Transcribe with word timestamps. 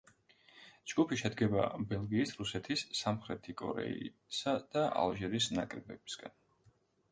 ჯგუფი 0.91 1.17
შედგება, 1.21 1.65
ბელგიის, 1.91 2.31
რუსეთის, 2.39 2.85
სამხრეთი 3.01 3.57
კორეისა 3.63 4.57
და 4.75 4.89
ალჟირის 5.05 5.53
ნაკრებებისგან. 5.61 6.39